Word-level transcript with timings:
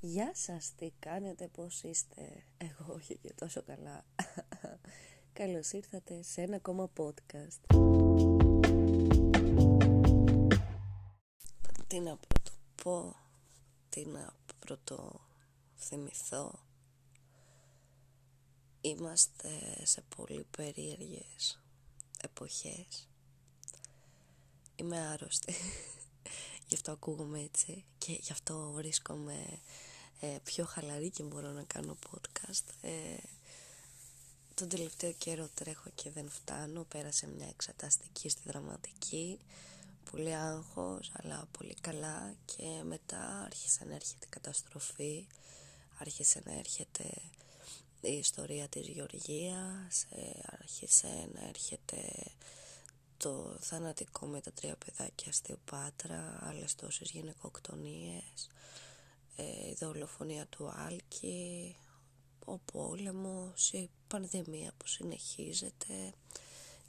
Γεια 0.00 0.30
σας, 0.34 0.72
τι 0.76 0.90
κάνετε, 0.98 1.48
πώς 1.48 1.82
είστε; 1.82 2.42
Εγώ 2.56 2.94
όχι 2.94 3.16
και 3.16 3.32
τόσο 3.34 3.62
καλά. 3.62 4.04
Καλώς 5.32 5.72
ήρθατε 5.72 6.22
σε 6.22 6.42
ένα 6.42 6.56
ακόμα 6.56 6.90
podcast. 6.96 7.76
Τι 11.86 12.00
να 12.00 12.16
πρωτοπώ 12.16 13.16
Τι 13.88 14.06
να 14.06 14.34
πρωτοθυμηθώ. 14.58 16.58
Είμαστε 18.80 19.50
σε 19.82 20.02
πολύ 20.16 20.46
περίεργες 20.56 21.60
εποχές. 22.22 23.08
Είμαι 24.76 24.98
άρρωστη 24.98 25.54
Γι' 26.68 26.74
αυτό 26.74 26.92
ακούγομαι 26.92 27.40
έτσι 27.40 27.84
και 27.98 28.12
γι' 28.12 28.32
αυτό 28.32 28.70
βρίσκομαι 28.74 29.60
ε, 30.20 30.36
πιο 30.44 30.64
χαλαρή 30.64 31.10
και 31.10 31.22
μπορώ 31.22 31.50
να 31.50 31.62
κάνω 31.62 31.96
podcast. 32.10 32.64
Ε, 32.80 33.16
τον 34.54 34.68
τελευταίο 34.68 35.12
καιρό 35.12 35.48
τρέχω 35.54 35.90
και 35.94 36.10
δεν 36.10 36.30
φτάνω. 36.30 36.84
Πέρασε 36.84 37.26
μια 37.26 37.48
εξεταστική 37.48 38.28
στη 38.28 38.40
δραματική. 38.44 39.38
Πολύ 40.10 40.34
άγχος, 40.34 41.10
αλλά 41.12 41.48
πολύ 41.58 41.74
καλά. 41.80 42.34
Και 42.44 42.82
μετά 42.84 43.42
άρχισε 43.44 43.84
να 43.84 43.94
έρχεται 43.94 44.24
η 44.26 44.28
καταστροφή. 44.28 45.26
Άρχισε 45.98 46.42
να 46.44 46.52
έρχεται 46.52 47.04
η 48.00 48.12
ιστορία 48.12 48.68
της 48.68 48.88
Γεωργίας. 48.88 50.06
Ε, 50.10 50.40
άρχισε 50.60 51.28
να 51.34 51.48
έρχεται 51.48 51.98
το 53.16 53.56
θανατικό 53.60 54.26
με 54.26 54.40
τα 54.40 54.52
τρία 54.52 54.76
παιδάκια 54.76 55.32
στη 55.32 55.56
Πάτρα, 55.64 56.38
άλλες 56.42 56.74
τόσες 56.74 57.10
γυναικοκτονίες, 57.10 58.48
ε, 59.36 59.68
η 59.68 59.76
δολοφονία 59.80 60.46
του 60.46 60.72
Άλκη, 60.76 61.76
ο 62.44 62.58
πόλεμος, 62.58 63.72
η 63.72 63.90
πανδημία 64.06 64.72
που 64.76 64.86
συνεχίζεται. 64.86 66.12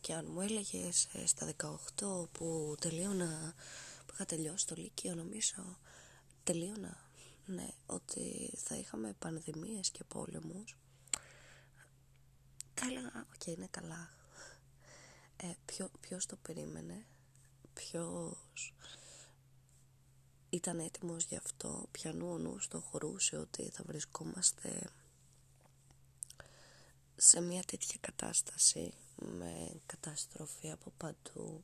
Και 0.02 0.14
αν 0.14 0.26
μου 0.30 0.42
έλεγες 0.42 1.08
ε, 1.14 1.26
στα 1.26 1.46
18 1.46 2.28
που 2.32 2.76
τελείωνα, 2.80 3.54
που 4.06 4.14
είχα 4.14 4.26
τελειώσει 4.26 4.68
το 4.68 4.76
Λύκειο 4.78 5.16
νομίζω, 5.16 5.78
τελείωνα, 6.44 6.98
ναι, 7.46 7.68
ότι 7.86 8.54
θα 8.58 8.76
είχαμε 8.76 9.16
πανδημίες 9.20 9.90
και 9.90 10.04
πόλεμους, 10.04 10.78
θα 12.74 12.86
έλεγα, 12.86 13.28
οκ, 13.34 13.46
είναι 13.46 13.68
καλά, 13.72 14.10
ε, 15.38 15.52
ποιο, 15.66 15.92
ποιος 16.00 16.26
το 16.26 16.36
περίμενε, 16.36 17.06
ποιος 17.74 18.74
ήταν 20.50 20.80
έτοιμος 20.80 21.26
γι' 21.26 21.36
αυτό, 21.36 21.88
ποιανού 21.92 22.32
ο 22.32 22.38
νους 22.38 22.68
το 22.68 22.80
χωρούσε 22.80 23.38
ότι 23.38 23.70
θα 23.70 23.84
βρισκόμαστε 23.88 24.90
σε 27.16 27.42
μια 27.42 27.62
τέτοια 27.64 27.98
κατάσταση 28.00 28.94
με 29.16 29.82
καταστροφή 29.86 30.72
από 30.72 30.94
παντού; 30.98 31.64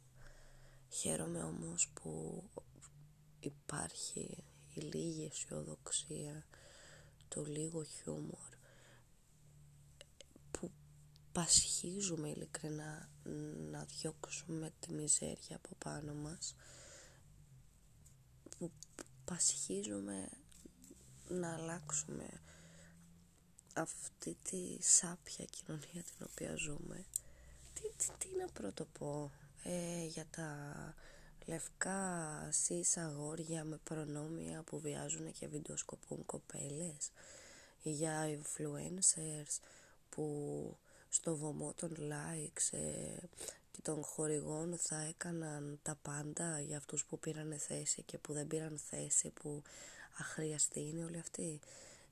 Χαίρομαι 0.90 1.44
όμως 1.44 1.90
που 1.94 2.44
υπάρχει 3.40 4.44
η 4.74 4.82
λίγη 4.82 5.26
αισιοδοξία, 5.26 6.46
το 7.28 7.44
λίγο 7.44 7.84
χιούμορ 7.84 8.54
πασχίζουμε 11.34 12.30
ειλικρινά 12.30 13.10
να 13.72 13.84
διώξουμε 13.84 14.74
τη 14.80 14.92
μιζέρια 14.94 15.56
από 15.56 15.70
πάνω 15.78 16.14
μας. 16.14 16.56
Που 18.50 18.72
πασχίζουμε 19.26 20.30
να 21.28 21.54
αλλάξουμε 21.54 22.42
αυτή 23.74 24.38
τη 24.44 24.84
σάπια 24.84 25.46
κοινωνία 25.46 26.04
την 26.04 26.28
οποία 26.30 26.56
ζούμε. 26.56 27.06
Τι, 27.74 27.82
τι, 27.82 28.08
τι 28.18 28.36
να 28.38 28.48
πρώτο 28.48 28.86
πω 28.86 29.32
ε, 29.64 30.06
για 30.06 30.26
τα 30.30 30.74
λευκά 31.46 32.50
σύσα 32.52 33.06
αγόρια 33.06 33.64
με 33.64 33.78
προνόμια 33.84 34.64
που 34.64 34.80
βιάζουν 34.80 35.32
και 35.32 35.48
βιντεοσκοπούν 35.48 36.26
κοπέλες 36.26 37.12
για 37.82 38.26
influencers 38.26 39.60
που 40.10 40.78
στο 41.14 41.36
βωμό 41.36 41.74
των 41.76 41.96
likes 41.98 42.78
ε, 42.78 43.18
και 43.72 43.82
των 43.82 44.04
χορηγών 44.04 44.78
θα 44.78 45.02
έκαναν 45.02 45.80
τα 45.82 45.96
πάντα 46.02 46.60
για 46.60 46.78
αυτούς 46.78 47.06
που 47.06 47.20
πήραν 47.20 47.60
θέση 47.60 48.02
και 48.04 48.18
που 48.18 48.34
δεν 48.34 48.48
πήραν 48.48 48.78
θέση 48.78 49.30
που 49.30 49.62
αχρίαστη 50.20 50.80
είναι 50.80 51.04
όλοι 51.04 51.20
αυτοί 51.20 51.60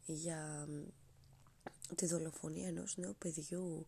για 0.06 0.67
τη 1.95 2.06
δολοφονία 2.06 2.67
ενός 2.67 2.97
νέου 2.97 3.16
παιδιού 3.17 3.85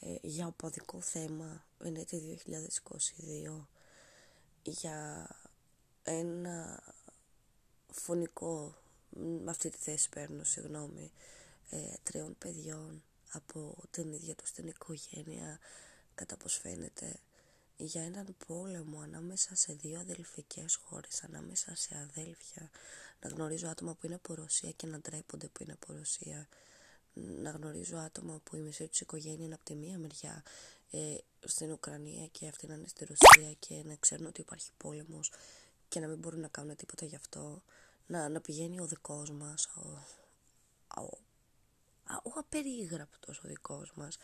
ε, 0.00 0.14
για 0.22 0.46
οπαδικό 0.46 1.00
θέμα 1.00 1.64
είναι 1.84 2.04
το 2.04 2.16
2022 3.56 3.66
για 4.62 5.28
ένα 6.02 6.82
φωνικό 7.90 8.74
με 9.10 9.50
αυτή 9.50 9.70
τη 9.70 9.78
θέση 9.78 10.08
παίρνω 10.08 10.44
συγγνώμη 10.44 11.12
ε, 11.70 11.94
τριών 12.02 12.34
παιδιών 12.38 13.02
από 13.32 13.76
την 13.90 14.12
ίδια 14.12 14.34
τους 14.34 14.50
την 14.52 14.68
οικογένεια 14.68 15.58
κατά 16.14 16.36
πως 16.36 16.56
φαίνεται 16.56 17.20
για 17.76 18.02
έναν 18.02 18.36
πόλεμο 18.46 19.00
ανάμεσα 19.00 19.54
σε 19.54 19.72
δύο 19.72 20.00
αδελφικές 20.00 20.74
χώρες, 20.74 21.22
ανάμεσα 21.22 21.74
σε 21.74 21.98
αδέλφια, 21.98 22.70
να 23.20 23.28
γνωρίζω 23.28 23.68
άτομα 23.68 23.94
που 23.94 24.06
είναι 24.06 24.14
από 24.14 24.34
Ρωσία 24.34 24.70
και 24.70 24.86
να 24.86 24.98
ντρέπονται 24.98 25.48
που 25.48 25.62
είναι 25.62 25.72
από 25.72 25.92
Ρωσία, 25.92 26.48
να 27.12 27.50
γνωρίζω 27.50 27.96
άτομα 27.96 28.40
που 28.44 28.56
η 28.56 28.60
μισή 28.60 28.88
τους 28.88 29.00
οικογένεια 29.00 29.44
είναι 29.44 29.54
από 29.54 29.64
τη 29.64 29.74
μία 29.74 29.98
μεριά 29.98 30.42
ε, 30.90 31.16
στην 31.44 31.72
Ουκρανία 31.72 32.26
και 32.26 32.48
αυτή 32.48 32.66
να 32.66 32.74
είναι 32.74 32.88
στη 32.88 33.04
Ρωσία 33.04 33.52
και 33.58 33.82
να 33.84 33.94
ξέρουν 33.94 34.26
ότι 34.26 34.40
υπάρχει 34.40 34.70
πόλεμος 34.76 35.32
και 35.88 36.00
να 36.00 36.06
μην 36.06 36.18
μπορούν 36.18 36.40
να 36.40 36.48
κάνουν 36.48 36.76
τίποτα 36.76 37.06
γι' 37.06 37.16
αυτό, 37.16 37.62
να, 38.06 38.28
να 38.28 38.40
πηγαίνει 38.40 38.80
ο 38.80 38.86
δικός 38.86 39.30
μας, 39.30 39.66
ο, 39.66 40.04
ο, 41.00 41.18
ο 42.16 42.30
απερίγραπτος 42.34 43.38
ο 43.38 43.48
δικός 43.48 43.92
μας 43.94 44.18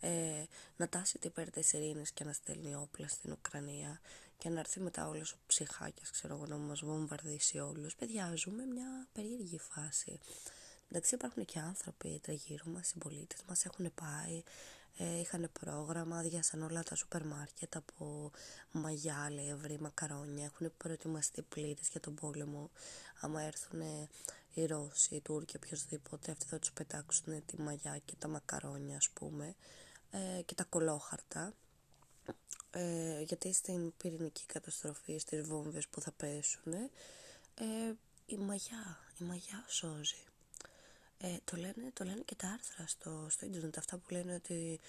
ε, 0.00 0.44
να 0.76 0.88
τάσει 0.88 1.18
υπέρ 1.22 1.50
της 1.50 1.72
ειρήνης 1.72 2.10
και 2.10 2.24
να 2.24 2.32
στέλνει 2.32 2.74
όπλα 2.74 3.08
στην 3.08 3.32
Ουκρανία 3.32 4.00
και 4.38 4.48
να 4.48 4.60
έρθει 4.60 4.80
μετά 4.80 5.08
όλος 5.08 5.32
ο 5.32 5.36
ψυχάκιας 5.46 6.10
ξέρω 6.10 6.34
εγώ 6.34 6.46
να 6.46 6.56
μας 6.56 6.80
βομβαρδίσει 6.80 7.58
όλους 7.58 7.94
παιδιά 7.94 8.32
ζούμε 8.36 8.64
μια 8.64 9.06
περίεργη 9.12 9.58
φάση 9.58 10.20
εντάξει 10.90 11.14
υπάρχουν 11.14 11.44
και 11.44 11.58
άνθρωποι 11.58 12.20
τριγύρω 12.22 12.64
μας 12.66 12.86
συμπολίτες 12.86 13.42
μας 13.48 13.64
έχουν 13.64 13.92
πάει 13.94 14.42
ε, 14.96 15.18
είχαν 15.18 15.50
πρόγραμμα, 15.60 16.18
άδειασαν 16.18 16.62
όλα 16.62 16.82
τα 16.82 16.94
σούπερ 16.94 17.26
μάρκετ 17.26 17.76
από 17.76 18.30
μαγιά, 18.70 19.30
λεύρη, 19.30 19.80
μακαρόνια. 19.80 20.44
Έχουν 20.44 20.72
προετοιμαστεί 20.76 21.42
πλήρες 21.42 21.88
για 21.88 22.00
τον 22.00 22.14
πόλεμο. 22.14 22.70
Άμα 23.20 23.42
έρθουν 23.42 23.80
οι 24.54 24.66
Ρώσοι, 24.66 25.14
οι 25.14 25.20
Τούρκοι, 25.20 25.56
οποιοδήποτε, 25.56 26.30
αυτοί 26.30 26.46
θα 26.46 26.58
τους 26.58 26.72
πετάξουν 26.72 27.44
τη 27.46 27.60
μαγιά 27.60 27.98
και 28.04 28.14
τα 28.18 28.28
μακαρόνια, 28.28 28.96
ας 28.96 29.10
πούμε, 29.10 29.54
ε, 30.10 30.42
και 30.42 30.54
τα 30.54 30.64
κολόχαρτα. 30.64 31.54
Ε, 32.70 33.20
γιατί 33.20 33.52
στην 33.52 33.96
πυρηνική 33.96 34.46
καταστροφή, 34.46 35.18
στις 35.18 35.42
βόμβες 35.42 35.88
που 35.88 36.00
θα 36.00 36.12
πέσουν, 36.12 36.72
ε, 36.72 36.88
η 38.26 38.36
μαγιά, 38.36 38.98
η 39.20 39.24
μαγιά 39.24 39.64
σώζει. 39.68 40.24
Ε, 41.18 41.36
το, 41.44 41.56
λένε, 41.56 41.90
το 41.92 42.04
λένε 42.04 42.22
και 42.24 42.34
τα 42.34 42.48
άρθρα 42.48 42.86
στο, 42.86 43.26
στο 43.30 43.46
ίντερνετ, 43.46 43.78
αυτά 43.78 43.96
που 43.96 44.10
λένε 44.10 44.34
ότι 44.34 44.80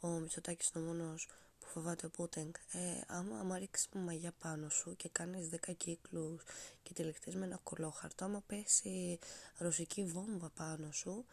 ο 0.00 0.08
Μητσοτάκης 0.08 0.68
είναι 0.68 0.84
ο 0.84 0.86
μόνος 0.86 1.26
που 1.26 1.34
φοβάται 1.76 2.06
ο 2.06 2.10
Πούτινγκ. 2.10 2.52
Ε, 2.72 3.00
άμα, 3.06 3.38
άμα 3.38 3.58
ρίξεις 3.58 3.88
μαγιά 3.92 4.32
πάνω 4.38 4.68
σου 4.68 4.96
και 4.96 5.08
κάνεις 5.08 5.48
10 5.66 5.76
κύκλους 5.76 6.42
και 6.82 6.92
τυλιχτείς 6.92 7.34
με 7.36 7.44
ένα 7.44 7.60
κολόχαρτο, 7.62 8.24
άμα 8.24 8.42
πέσει 8.46 9.18
ρωσική 9.58 10.04
βόμβα 10.04 10.50
πάνω 10.50 10.92
σου, 10.92 11.24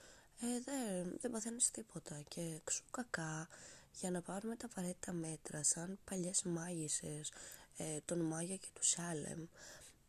ε, 0.42 0.46
δεν, 0.66 1.18
δεν 1.22 1.32
παθαίνεις 1.32 1.72
τίποτα. 1.72 2.22
Και 2.28 2.42
εξού 2.42 2.84
κακά, 2.92 3.48
για 3.92 4.12
να 4.12 4.22
πάρουμε 4.22 4.56
τα 4.56 4.66
απαραίτητα 4.66 5.12
μέτρα, 5.14 5.64
σαν 5.64 6.00
παλιές 6.04 6.44
μάγισσες, 6.44 7.32
ε, 7.78 7.98
τον 8.06 8.20
Μάγια 8.20 8.56
και 8.56 8.70
του 8.74 8.84
Σάλεμ, 8.84 9.46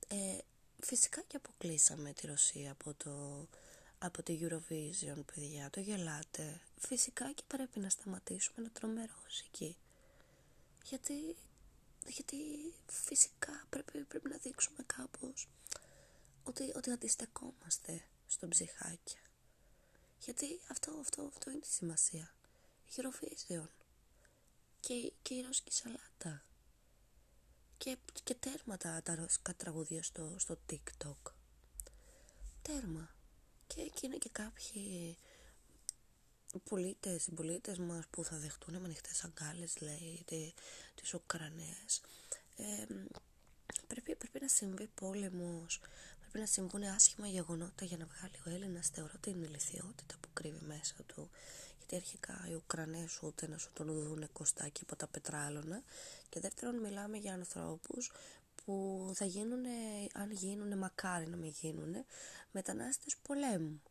ε, 0.08 0.38
φυσικά 0.80 1.22
και 1.26 1.36
αποκλείσαμε 1.36 2.12
τη 2.12 2.26
Ρωσία 2.26 2.70
από 2.70 2.94
το 2.94 3.46
από 3.98 4.22
τη 4.22 4.38
Eurovision, 4.42 5.22
παιδιά, 5.34 5.70
το 5.70 5.80
γελάτε. 5.80 6.60
Φυσικά 6.78 7.32
και 7.32 7.42
πρέπει 7.46 7.80
να 7.80 7.88
σταματήσουμε 7.88 8.66
να 8.66 8.70
τρώμε 8.70 9.08
ρώσικη. 9.22 9.76
Γιατί, 10.88 11.36
γιατί 12.06 12.36
φυσικά 12.86 13.66
πρέπει, 13.70 14.04
πρέπει 14.04 14.28
να 14.28 14.36
δείξουμε 14.36 14.78
κάπως 14.86 15.48
ότι, 16.44 16.72
ότι 16.76 16.90
αντιστεκόμαστε 16.90 18.04
στον 18.26 18.48
ψυχάκι. 18.48 19.16
Γιατί 20.18 20.60
αυτό, 20.68 20.96
αυτό, 21.00 21.22
αυτό 21.22 21.50
είναι 21.50 21.60
η 21.62 21.68
σημασία. 21.68 22.34
Eurovision. 22.96 23.68
Και, 24.80 25.12
και 25.22 25.34
η 25.34 25.40
ρώσικη 25.40 25.72
σαλάτα. 25.72 26.44
Και, 27.78 27.98
και 28.22 28.34
τέρμα 28.34 28.76
τα, 28.76 29.02
τα 29.02 29.14
ρώσικα 29.14 29.54
τραγούδια 29.54 30.02
στο, 30.02 30.34
στο 30.38 30.58
TikTok. 30.70 31.32
Τέρμα 32.62 33.14
Και 33.66 33.80
εκεί 33.80 34.06
είναι 34.06 34.16
και 34.16 34.28
κάποιοι 34.28 35.16
πολίτες, 36.58 37.22
συμπολίτες 37.22 37.78
μας 37.78 38.06
που 38.10 38.24
θα 38.24 38.36
δεχτούν 38.36 38.74
με 38.74 38.84
ανοιχτές 38.84 39.24
αγκάλες, 39.24 39.80
λέει, 39.80 40.24
τις 40.94 41.14
Ουκρανές. 41.14 42.00
Ε, 42.56 42.84
πρέπει, 43.86 44.16
πρέπει 44.16 44.38
να 44.40 44.48
συμβεί 44.48 44.86
πόλεμος, 44.94 45.80
πρέπει 46.20 46.38
να 46.38 46.46
συμβούν 46.46 46.82
άσχημα 46.82 47.26
γεγονότα 47.26 47.84
για 47.84 47.96
να 47.96 48.06
βγάλει 48.06 48.36
ο 48.46 48.50
Έλληνας, 48.50 48.88
θεωρώ 48.88 49.12
την 49.20 49.42
ηλικιότητα 49.42 50.14
που 50.20 50.28
κρύβει 50.32 50.64
μέσα 50.66 50.94
του. 51.06 51.30
Γιατί 51.78 51.96
αρχικά 51.96 52.46
οι 52.50 52.54
Ουκρανές 52.54 53.22
ούτε 53.22 53.48
να 53.48 53.58
σου 53.58 53.70
τον 53.72 53.86
δουν 53.86 54.32
κοστάκι 54.32 54.80
από 54.82 54.96
τα 54.96 55.06
πετράλωνα 55.06 55.82
και 56.28 56.40
δεύτερον 56.40 56.74
μιλάμε 56.74 57.16
για 57.16 57.32
ανθρώπους 57.34 58.12
που 58.64 59.10
θα 59.14 59.24
γίνουν, 59.24 59.64
αν 60.12 60.30
γίνουν, 60.30 60.78
μακάρι 60.78 61.26
να 61.26 61.36
μην 61.36 61.50
γίνουν, 61.60 61.94
μετανάστες 62.50 63.16
πολέμου. 63.22 63.82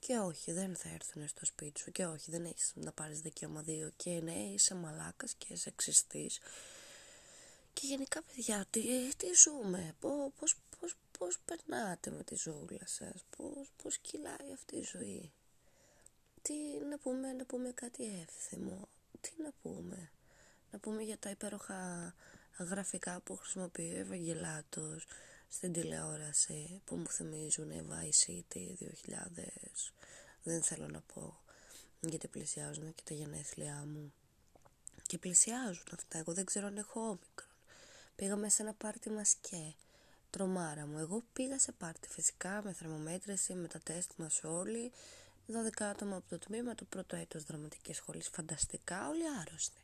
Και 0.00 0.18
όχι, 0.18 0.52
δεν 0.52 0.76
θα 0.76 0.88
έρθουν 0.88 1.28
στο 1.28 1.44
σπίτι 1.44 1.80
σου. 1.80 1.92
Και 1.92 2.06
όχι, 2.06 2.30
δεν 2.30 2.44
έχεις 2.44 2.72
να 2.74 2.92
πάρεις 2.92 3.20
δικαίωμα 3.20 3.62
δύο. 3.62 3.92
Και 3.96 4.20
ναι, 4.20 4.32
είσαι 4.32 4.74
μαλάκας 4.74 5.34
και 5.34 5.46
είσαι 5.52 5.68
εξιστής. 5.68 6.40
Και 7.72 7.86
γενικά, 7.86 8.22
παιδιά, 8.22 8.66
τι, 8.70 9.14
τι 9.16 9.26
ζούμε, 9.34 9.94
πώς, 10.00 10.32
πώς, 10.38 10.56
πώς, 10.80 10.96
πώς 11.18 11.38
περνάτε 11.44 12.10
με 12.10 12.22
τη 12.22 12.34
ζούλα 12.34 12.86
σας, 12.86 13.24
πώς, 13.36 13.72
πώς 13.82 13.98
κυλάει 13.98 14.52
αυτή 14.54 14.76
η 14.76 14.82
ζωή; 14.82 15.32
Τι 16.42 16.54
να 16.90 16.98
πούμε, 16.98 17.32
να 17.32 17.44
πούμε 17.44 17.72
κάτι 17.72 18.20
εύθυμο, 18.22 18.88
τι 19.20 19.30
να 19.42 19.52
πούμε; 19.62 20.10
Να 20.70 20.78
πούμε 20.78 21.02
για 21.02 21.18
τα 21.18 21.30
υπέροχα 21.30 22.14
γραφικά 22.58 23.20
που 23.20 23.36
χρησιμοποιεί 23.36 23.92
ο 23.94 23.98
Ευαγγελάτος 23.98 25.06
στην 25.52 25.72
τηλεόραση 25.72 26.80
που 26.84 26.96
μου 26.96 27.08
θυμίζουν 27.08 27.70
Vice 27.70 28.30
City 28.30 28.74
2000 28.80 28.90
δεν 30.42 30.62
θέλω 30.62 30.86
να 30.86 31.00
πω 31.00 31.40
γιατί 32.00 32.28
πλησιάζουν 32.28 32.94
και 32.94 33.02
τα 33.04 33.14
γενέθλιά 33.14 33.84
μου. 33.86 34.12
Και 35.02 35.18
πλησιάζουν 35.18 35.86
αυτά. 35.94 36.18
Εγώ 36.18 36.32
δεν 36.32 36.44
ξέρω 36.44 36.66
αν 36.66 36.76
έχω 36.76 37.00
όμικρον. 37.00 37.50
Πήγαμε 38.16 38.48
σε 38.48 38.62
ένα 38.62 38.72
πάρτι 38.72 39.10
μασκέ 39.10 39.74
τρομάρα 40.30 40.86
μου. 40.86 40.98
Εγώ 40.98 41.22
πήγα 41.32 41.58
σε 41.58 41.72
πάρτι 41.72 42.08
φυσικά 42.08 42.62
με 42.64 42.72
θερμομέτρηση 42.72 43.54
με 43.54 43.68
τα 43.68 43.78
τεστ 43.78 44.10
μας 44.16 44.44
όλοι. 44.44 44.92
12 45.46 45.82
άτομα 45.82 46.16
από 46.16 46.28
το 46.28 46.38
τμήμα 46.38 46.74
του 46.74 46.86
πρώτο 46.86 47.16
έτος 47.16 47.44
δραματικής 47.44 47.96
σχολής 47.96 48.28
φανταστικά 48.28 49.08
όλοι 49.08 49.24
άρρωστοι. 49.40 49.82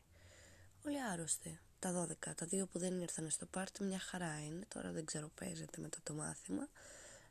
Όλοι 0.84 1.02
άρρωστοι 1.02 1.60
τα 1.92 2.06
12. 2.28 2.34
Τα 2.34 2.46
δύο 2.46 2.66
που 2.66 2.78
δεν 2.78 3.00
ήρθαν 3.00 3.30
στο 3.30 3.46
πάρτι 3.46 3.84
μια 3.84 3.98
χαρά 3.98 4.44
είναι. 4.46 4.64
Τώρα 4.74 4.90
δεν 4.90 5.04
ξέρω 5.04 5.30
παίζεται 5.34 5.80
μετά 5.80 5.98
το 6.02 6.14
μάθημα. 6.14 6.68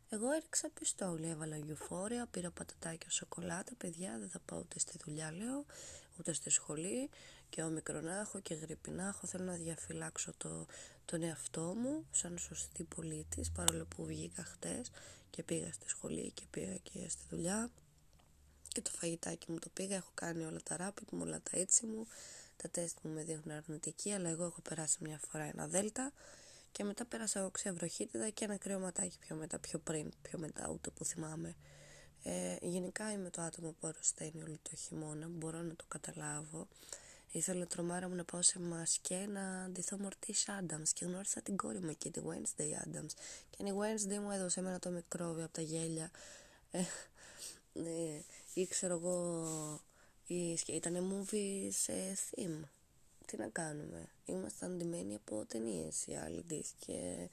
Εγώ 0.09 0.31
έριξα 0.31 0.69
πιστόλι, 0.69 1.29
έβαλα 1.29 1.57
γιουφόρια, 1.57 2.27
πήρα 2.31 2.51
πατατάκια 2.51 3.09
σοκολάτα. 3.09 3.71
Παιδιά, 3.77 4.17
δεν 4.19 4.29
θα 4.29 4.39
πάω 4.45 4.59
ούτε 4.59 4.79
στη 4.79 4.97
δουλειά, 5.05 5.31
λέω, 5.31 5.65
ούτε 6.19 6.33
στη 6.33 6.49
σχολή. 6.49 7.09
Και 7.49 7.63
ο 7.63 7.67
μικρονάχο 7.69 8.39
και 8.39 8.53
γρυπινάχο. 8.53 9.27
Θέλω 9.27 9.43
να 9.43 9.53
διαφυλάξω 9.53 10.33
το, 10.37 10.65
τον 11.05 11.23
εαυτό 11.23 11.61
μου 11.61 12.05
σαν 12.11 12.37
σωστή 12.37 12.83
πολίτης, 12.83 13.51
παρόλο 13.51 13.85
που 13.85 14.05
βγήκα 14.05 14.43
χτες 14.43 14.91
και 15.29 15.43
πήγα 15.43 15.73
στη 15.73 15.89
σχολή 15.89 16.31
και 16.31 16.43
πήγα 16.49 16.75
και 16.75 17.09
στη 17.09 17.23
δουλειά. 17.29 17.69
Και 18.67 18.81
το 18.81 18.91
φαγητάκι 18.91 19.51
μου 19.51 19.59
το 19.59 19.69
πήγα, 19.73 19.95
έχω 19.95 20.11
κάνει 20.13 20.45
όλα 20.45 20.59
τα 20.63 20.77
ράπη 20.77 21.01
μου, 21.11 21.19
όλα 21.21 21.41
τα 21.41 21.59
έτσι 21.59 21.85
μου 21.85 22.07
τα 22.55 22.69
τεστ 22.69 22.97
μου 23.01 23.11
με 23.11 23.23
δείχνουν 23.23 23.57
αρνητική, 23.57 24.11
αλλά 24.11 24.29
εγώ 24.29 24.43
έχω 24.43 24.61
περάσει 24.61 24.97
μια 25.01 25.19
φορά 25.27 25.43
ένα 25.43 25.67
δέλτα 25.67 26.11
και 26.71 26.83
μετά 26.83 27.05
πέρασα 27.05 27.45
οξέα 27.45 27.73
βροχίτιδα 27.73 28.29
και 28.29 28.45
ένα 28.45 28.57
κρεωματάκι 28.57 29.17
πιο 29.19 29.35
μετά, 29.35 29.59
πιο 29.59 29.79
πριν, 29.79 30.11
πιο 30.21 30.39
μετά, 30.39 30.69
ούτε 30.73 30.89
που 30.89 31.05
θυμάμαι. 31.05 31.55
Ε, 32.23 32.55
γενικά 32.61 33.11
είμαι 33.11 33.29
το 33.29 33.41
άτομο 33.41 33.75
που 33.79 33.87
αρρωσταίνει 33.87 34.43
όλο 34.43 34.57
το 34.61 34.75
χειμώνα, 34.75 35.27
μπορώ 35.29 35.61
να 35.61 35.75
το 35.75 35.85
καταλάβω. 35.87 36.67
Ήθελα 37.31 37.67
τρομάρα 37.67 38.09
μου 38.09 38.15
να 38.15 38.23
πάω 38.23 38.41
σε 38.41 38.59
μασκέ 38.59 39.27
να 39.29 39.69
ντυθώ 39.71 39.97
μορτή 39.97 40.35
Adams 40.45 40.89
και 40.93 41.05
γνώρισα 41.05 41.41
την 41.41 41.57
κόρη 41.57 41.79
μου 41.79 41.89
εκεί, 41.89 42.11
τη 42.11 42.21
Wednesday 42.23 42.87
Adams. 42.87 43.11
Και 43.49 43.63
η 43.63 43.73
Wednesday 43.79 44.17
μου 44.17 44.31
έδωσε 44.31 44.59
εμένα 44.59 44.79
το 44.79 44.89
μικρόβιο 44.89 45.43
από 45.43 45.53
τα 45.53 45.61
γέλια. 45.61 46.11
Ε, 46.71 46.79
ε, 47.73 48.21
ή 48.53 48.67
ξέρω 48.67 48.93
εγώ 48.93 49.81
ήταν 50.67 51.11
movie 51.11 51.67
σε 51.71 51.93
theme. 52.31 52.63
Τι 53.25 53.37
να 53.37 53.47
κάνουμε. 53.47 54.07
Ήμασταν 54.25 54.77
ντυμένοι 54.77 55.15
από 55.15 55.45
ταινίες 55.47 56.05
οι 56.07 56.15
άλλοι 56.15 56.43
ντύθηκε 56.47 57.29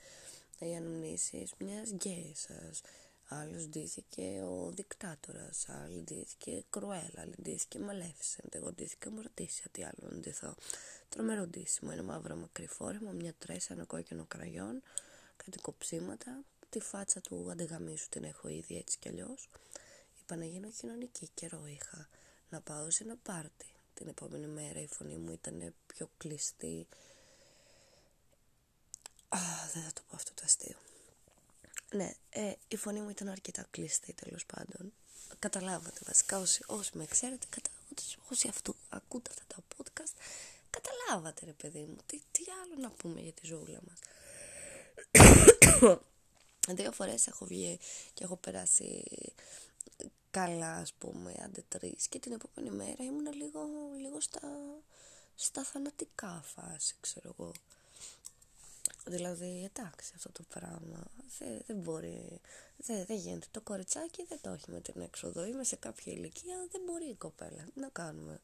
οι 0.58 0.76
αναμνήσεις 0.76 1.52
μιας 1.58 1.90
γκέισας. 1.90 2.80
Άλλος 3.28 3.68
ντύθηκε 3.68 4.42
ο 4.44 4.70
δικτάτορας, 4.70 5.68
άλλη 5.68 6.00
ντύθηκε 6.00 6.64
κρουέλα, 6.70 7.18
άλλη 7.18 7.34
ντύθηκε 7.42 7.78
μαλέφισεντ, 7.78 8.54
εγώ 8.54 8.72
ντύθηκα 8.72 9.10
μορτήσια, 9.10 9.64
τι 9.70 9.84
άλλο 9.84 10.08
να 10.10 10.16
ντυθώ. 10.16 10.54
Τρομερό 11.08 11.46
ντύσιμο, 11.46 11.90
ένα 11.92 12.02
μαύρο 12.02 12.36
μακρύ 12.36 12.66
φόρεμα, 12.66 13.10
μια 13.10 13.34
τρέσα, 13.38 13.72
ένα 13.72 13.84
κόκκινο 13.84 14.24
κραγιόν, 14.28 14.82
κάτι 15.36 15.58
κοψίματα, 15.58 16.44
τη 16.70 16.80
φάτσα 16.80 17.20
του 17.20 17.48
αντεγαμίσου 17.50 18.08
την 18.08 18.24
έχω 18.24 18.48
ήδη 18.48 18.76
έτσι 18.76 18.98
κι 18.98 19.08
αλλιώς. 19.08 19.48
Είπα 20.20 20.36
να 20.36 20.44
γίνω 20.44 20.68
κοινωνική, 20.68 21.28
καιρό 21.34 21.66
είχα 21.66 22.08
να 22.52 22.60
πάω 22.60 22.90
σε 22.90 23.02
ένα 23.02 23.16
πάρτι. 23.22 23.66
Την 23.94 24.08
επόμενη 24.08 24.46
μέρα 24.46 24.80
η 24.80 24.86
φωνή 24.86 25.16
μου 25.16 25.32
ήταν 25.32 25.74
πιο 25.86 26.10
κλειστή. 26.16 26.86
Α, 29.28 29.38
δεν 29.72 29.82
θα 29.82 29.92
το 29.92 30.02
πω 30.08 30.16
αυτό 30.16 30.32
το 30.34 30.42
αστείο. 30.44 30.76
Ναι, 31.94 32.14
ε, 32.30 32.52
η 32.68 32.76
φωνή 32.76 33.00
μου 33.00 33.08
ήταν 33.08 33.28
αρκετά 33.28 33.66
κλειστή 33.70 34.12
τέλος 34.12 34.46
πάντων. 34.46 34.92
Καταλάβατε 35.38 36.00
βασικά 36.06 36.38
όσοι, 36.38 36.62
όσοι 36.66 36.90
με 36.94 37.06
ξέρετε, 37.06 37.46
κατα... 37.50 37.70
όσοι 38.30 38.48
αυτού 38.48 38.74
ακούτε 38.88 39.30
αυτά 39.30 39.44
τα 39.46 39.62
podcast, 39.76 40.14
καταλάβατε 40.70 41.44
ρε 41.44 41.52
παιδί 41.52 41.80
μου, 41.80 41.96
τι, 42.06 42.20
τι 42.32 42.44
άλλο 42.62 42.80
να 42.80 42.90
πούμε 42.90 43.20
για 43.20 43.32
τη 43.32 43.46
ζούλα 43.46 43.80
μας. 43.88 43.98
Δύο 46.68 46.92
φορές 46.92 47.26
έχω 47.26 47.44
βγει 47.44 47.78
και 48.14 48.24
έχω 48.24 48.36
περάσει 48.36 49.04
καλά 50.32 50.74
ας 50.74 50.92
πούμε, 50.92 51.34
άντε 51.44 51.64
τρεις 51.68 52.06
και 52.08 52.18
την 52.18 52.32
επόμενη 52.32 52.76
μέρα 52.76 53.04
ήμουν 53.04 53.32
λίγο, 53.32 53.60
λίγο 54.00 54.20
στα, 54.20 54.48
στα 55.34 55.62
θανατικά 55.62 56.42
φάση, 56.44 56.94
ξέρω 57.00 57.34
εγώ. 57.38 57.52
Δηλαδή, 59.04 59.70
εντάξει, 59.74 60.12
αυτό 60.16 60.32
το 60.32 60.42
πράγμα 60.48 61.06
δεν, 61.38 61.62
δεν 61.66 61.76
μπορεί, 61.76 62.40
δεν, 62.76 63.04
δεν 63.04 63.16
γίνεται. 63.16 63.46
Το 63.50 63.60
κοριτσάκι 63.60 64.24
δεν 64.24 64.38
το 64.42 64.50
έχει 64.50 64.70
με 64.70 64.80
την 64.80 65.00
έξοδο. 65.00 65.44
Είμαι 65.44 65.64
σε 65.64 65.76
κάποια 65.76 66.12
ηλικία, 66.12 66.66
δεν 66.70 66.80
μπορεί 66.86 67.04
η 67.04 67.14
κοπέλα. 67.14 67.64
Τι 67.74 67.80
να 67.80 67.88
κάνουμε. 67.88 68.40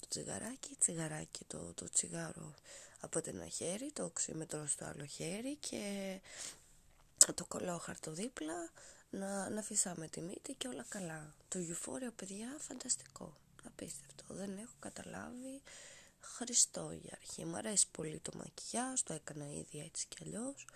Το 0.00 0.06
τσιγαράκι, 0.08 0.76
τσιγαράκι, 0.78 1.44
το, 1.44 1.72
το 1.74 1.88
τσιγάρο 1.90 2.54
από 3.00 3.22
το 3.22 3.30
ένα 3.30 3.46
χέρι, 3.46 3.90
το 3.92 4.04
οξύμετρο 4.04 4.66
στο 4.66 4.84
άλλο 4.84 5.04
χέρι 5.04 5.56
και 5.56 6.20
το 7.34 7.44
κολόχαρτο 7.44 8.10
δίπλα, 8.10 8.70
να, 9.10 9.50
να 9.50 9.62
φυσάμε 9.62 10.08
τη 10.08 10.20
μύτη 10.20 10.54
και 10.54 10.68
όλα 10.68 10.84
καλά. 10.88 11.34
Το 11.48 11.58
Euphoria, 11.58 12.12
παιδιά, 12.16 12.56
φανταστικό. 12.58 13.36
Απίστευτο. 13.66 14.24
Δεν 14.28 14.58
έχω 14.58 14.74
καταλάβει. 14.78 15.62
Χριστό 16.20 16.90
για 17.02 17.18
αρχή. 17.20 17.44
Μου 17.44 17.56
αρέσει 17.56 17.86
πολύ 17.90 18.18
το 18.18 18.32
μακιγιάζ, 18.36 19.00
το 19.00 19.12
έκανα 19.12 19.44
ήδη 19.50 19.78
έτσι 19.78 20.06
κι 20.08 20.16
αλλιώς. 20.24 20.66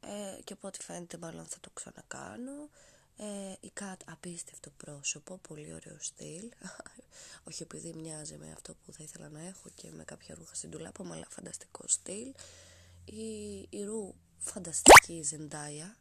Ε, 0.00 0.42
και 0.44 0.52
από 0.52 0.68
ό,τι 0.68 0.82
φαίνεται 0.82 1.18
μάλλον 1.18 1.46
θα 1.46 1.56
το 1.60 1.70
ξανακάνω. 1.70 2.68
Ε, 3.16 3.54
η 3.60 3.70
Κατ 3.72 4.00
απίστευτο 4.06 4.70
πρόσωπο, 4.70 5.36
πολύ 5.36 5.72
ωραίο 5.72 5.96
στυλ. 6.00 6.50
Όχι 7.48 7.62
επειδή 7.62 7.92
μοιάζει 7.92 8.36
με 8.36 8.52
αυτό 8.52 8.74
που 8.74 8.92
θα 8.92 9.02
ήθελα 9.02 9.28
να 9.28 9.40
έχω 9.40 9.68
και 9.74 9.90
με 9.90 10.04
κάποια 10.04 10.34
ρούχα 10.34 10.54
στην 10.54 10.70
ντουλάπα, 10.70 11.04
αλλά 11.12 11.26
φανταστικό 11.28 11.84
στυλ. 11.86 12.34
Η, 13.04 13.58
η 13.70 13.84
Rue 13.84 14.14
φανταστική 14.42 15.12
η 15.12 15.22
Ζεντάια. 15.22 15.96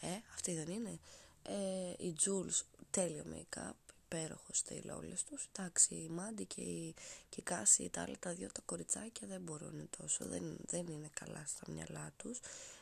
Ε, 0.00 0.08
αυτή 0.34 0.54
δεν 0.54 0.68
είναι. 0.68 0.98
Ε, 1.42 2.04
η 2.04 2.16
Jules, 2.24 2.62
τέλειο 2.90 3.24
make-up, 3.34 3.72
υπέροχο 4.04 4.58
στυλ 4.58 4.90
όλες 4.90 5.24
τους. 5.24 5.48
Εντάξει, 5.52 5.94
η 5.94 6.08
Μάντι 6.08 6.44
και 6.44 6.60
η, 6.60 6.94
και 7.28 7.40
η 7.40 7.42
Κάση, 7.42 7.88
τα 7.88 8.02
άλλα 8.02 8.16
τα 8.18 8.32
δύο 8.32 8.48
τα 8.52 8.60
κοριτσάκια 8.64 9.26
δεν 9.28 9.40
μπορούν 9.40 9.88
τόσο, 9.98 10.24
δεν, 10.24 10.56
δεν 10.66 10.86
είναι 10.86 11.10
καλά 11.14 11.44
στα 11.46 11.72
μυαλά 11.72 12.12
τους. 12.16 12.40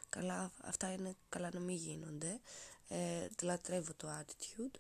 Καλά, 0.09 0.53
αυτά 0.63 0.93
είναι 0.93 1.15
καλά 1.29 1.51
να 1.53 1.61
μην 1.61 1.77
γίνονται. 1.77 2.41
Ε, 2.89 3.27
λατρεύω 3.43 3.93
το 3.97 4.09
attitude. 4.21 4.79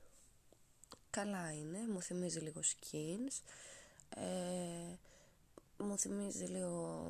Καλά 1.10 1.52
είναι, 1.52 1.78
μου 1.92 2.02
θυμίζει 2.02 2.38
λίγο 2.38 2.60
skins. 2.60 3.40
Ε, 4.14 4.94
μου 5.84 5.98
θυμίζει 5.98 6.44
λίγο 6.44 7.04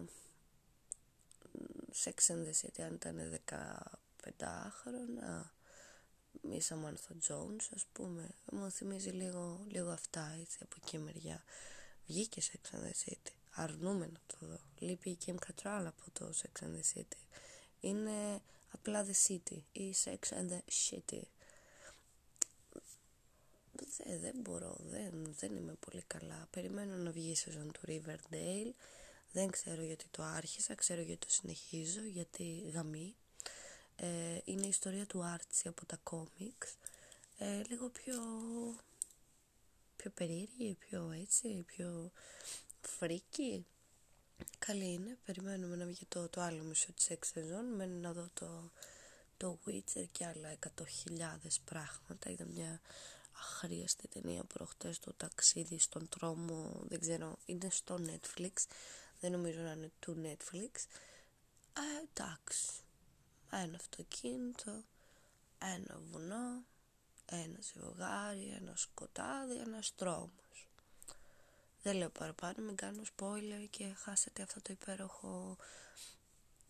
Sex 1.95 2.31
and 2.33 2.47
the 2.47 2.53
City 2.63 2.81
αν 2.83 2.95
ήταν 2.95 3.41
15 4.39 4.45
χρόνια 4.71 5.53
η 6.41 6.61
Σαμάνθα 6.61 7.15
Jones 7.29 7.69
ας 7.75 7.87
πούμε 7.93 8.29
μου 8.53 8.71
θυμίζει 8.71 9.11
λίγο, 9.11 9.65
λίγο 9.69 9.91
αυτά 9.91 10.37
έτσι 10.41 10.59
από 10.63 10.77
εκεί 10.83 10.99
μεριά 10.99 11.45
βγήκε 12.07 12.41
Sex 12.41 12.77
and 12.77 12.83
the 12.83 13.11
City 13.11 13.33
αρνούμε 13.51 14.07
να 14.07 14.21
το 14.27 14.47
δω 14.47 14.61
λείπει 14.79 15.11
η 15.11 15.19
Kim 15.27 15.35
Cattrall 15.35 15.85
από 15.87 16.11
το 16.13 16.33
Sex 16.43 16.65
and 16.65 16.75
the 16.77 16.99
City 16.99 17.41
είναι 17.81 18.43
απλά 18.71 19.07
The 19.07 19.31
City 19.31 19.59
ή 19.73 19.95
Sex 20.05 20.19
and 20.19 20.49
the 20.51 20.61
City. 20.91 21.23
Δεν, 23.73 24.21
δεν 24.21 24.35
μπορώ, 24.37 24.77
δεν, 24.81 25.35
δεν 25.39 25.57
είμαι 25.57 25.75
πολύ 25.81 26.03
καλά. 26.07 26.47
Περιμένω 26.51 26.97
να 26.97 27.11
βγει 27.11 27.31
η 27.31 27.35
σεζόν 27.35 27.73
του 27.73 27.81
Riverdale. 27.87 28.73
Δεν 29.33 29.51
ξέρω 29.51 29.83
γιατί 29.83 30.07
το 30.11 30.23
άρχισα, 30.23 30.75
ξέρω 30.75 31.01
γιατί 31.01 31.27
το 31.27 31.33
συνεχίζω, 31.33 32.01
γιατί 32.01 32.71
γαμεί. 32.75 33.15
Ε, 33.97 34.39
είναι 34.45 34.67
η 34.67 34.69
ιστορία 34.69 35.07
του 35.07 35.25
Άρτσι 35.25 35.69
από 35.69 35.87
τα 35.87 35.99
κόμιξ. 36.03 36.77
Ε, 37.39 37.63
λίγο 37.69 37.89
πιο, 37.89 38.17
πιο 39.97 40.11
περίεργη, 40.11 40.77
πιο 40.79 41.11
έτσι, 41.21 41.63
πιο 41.67 42.11
φρίκη. 42.81 43.67
Καλή 44.59 44.93
είναι, 44.93 45.19
περιμένουμε 45.25 45.77
να 45.77 45.85
βγει 45.85 46.07
το, 46.09 46.29
το 46.29 46.41
άλλο 46.41 46.63
μισό 46.63 46.93
της 46.93 47.09
σεζόν, 47.21 47.75
μένει 47.75 48.01
να 48.01 48.13
δω 48.13 48.29
το, 48.35 48.71
το 49.37 49.59
Witcher 49.67 50.05
και 50.13 50.27
άλλα 50.27 50.57
100.000 50.77 50.85
πράγματα. 51.65 52.31
Ήταν 52.31 52.49
μια 52.55 52.81
αχρίαστη 53.33 54.09
ταινία 54.09 54.45
προχτές 54.45 54.99
το 54.99 55.13
ταξίδι 55.13 55.79
στον 55.79 56.09
τρόμο, 56.09 56.81
δεν 56.89 57.01
ξέρω, 57.01 57.39
είναι 57.47 57.71
στο 57.71 57.99
Netflix, 58.07 58.53
δεν 59.21 59.33
νομίζω 59.33 59.61
να 59.61 59.73
είναι 59.73 59.91
του 59.99 60.23
Netflix. 60.25 60.71
Ε, 61.73 62.03
εντάξει, 62.03 62.73
ένα 63.51 63.77
αυτοκίνητο, 63.77 64.85
ένα 65.59 66.01
βουνό, 66.11 66.65
ένα 67.27 67.59
ζευγάρι, 67.61 68.49
ένα 68.49 68.77
σκοτάδι, 68.77 69.57
ένας 69.57 69.95
τρόμος. 69.95 70.69
Δεν 71.83 71.97
λέω 71.97 72.11
παραπάνω, 72.11 72.65
μην 72.65 72.77
κάνω 72.77 73.03
spoiler 73.17 73.67
και 73.71 73.95
χάσετε 73.97 74.43
αυτό 74.43 74.61
το 74.61 74.73
υπέροχο 74.73 75.57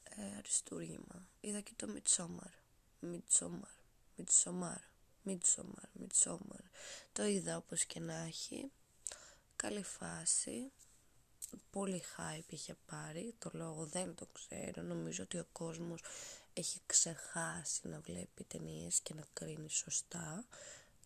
ε, 0.05 0.37
αριστούργημα. 0.39 1.29
Είδα 1.41 1.61
και 1.61 1.73
το 1.77 1.89
Midsommar. 1.95 2.53
Midsommar. 3.03 3.75
Midsommar. 4.17 4.81
Midsommar. 5.25 5.89
Midsommar. 6.01 6.65
Το 7.13 7.25
είδα 7.25 7.57
όπως 7.57 7.85
και 7.85 8.01
να 8.01 8.15
έχει. 8.15 8.71
Καλή 9.57 9.83
φάση. 9.83 10.73
Πολύ 11.71 12.03
hype 12.17 12.45
είχε 12.53 12.77
πάρει. 12.87 13.35
Το 13.39 13.51
λόγο 13.53 13.87
δεν 13.87 14.15
το 14.15 14.27
ξέρω. 14.33 14.83
Νομίζω 14.83 15.23
ότι 15.23 15.39
ο 15.39 15.47
κόσμος 15.53 16.03
έχει 16.53 16.81
ξεχάσει 16.87 17.89
να 17.89 18.01
βλέπει 18.01 18.45
ταινίες 18.45 19.01
και 19.01 19.15
να 19.15 19.25
κρίνει 19.33 19.71
σωστά. 19.71 20.45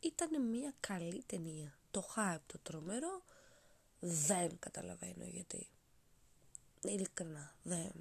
Ήταν 0.00 0.42
μια 0.42 0.74
καλή 0.80 1.22
ταινία. 1.26 1.78
Το 1.90 2.08
hype 2.16 2.40
το 2.46 2.58
τρομερό 2.62 3.22
δεν 4.00 4.58
καταλαβαίνω 4.58 5.24
γιατί. 5.24 5.68
Ειλικρινά, 6.82 7.54
δεν. 7.62 7.92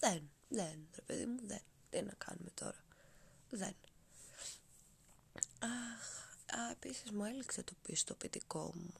Δεν, 0.00 0.30
δεν, 0.48 0.88
ρε 0.94 1.02
παιδί 1.06 1.26
μου, 1.26 1.46
δεν. 1.46 1.62
Τι 1.90 2.02
να 2.02 2.12
κάνουμε 2.18 2.50
τώρα. 2.54 2.84
Δεν. 3.50 3.74
Αχ, 5.58 6.36
α, 6.60 6.70
επίσης 6.70 7.10
μου 7.10 7.24
έλεξε 7.24 7.62
το 7.62 7.72
πιστοποιητικό 7.82 8.72
μου 8.74 8.92